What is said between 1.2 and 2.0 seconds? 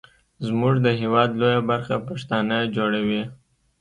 لویه برخه